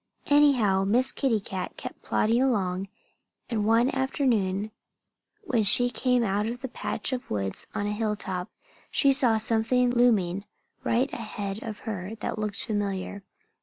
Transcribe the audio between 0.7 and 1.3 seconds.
Miss